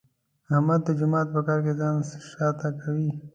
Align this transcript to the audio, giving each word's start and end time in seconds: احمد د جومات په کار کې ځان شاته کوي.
احمد 0.53 0.81
د 0.85 0.89
جومات 0.99 1.27
په 1.35 1.41
کار 1.47 1.59
کې 1.65 1.73
ځان 1.79 1.95
شاته 2.31 2.69
کوي. 2.81 3.09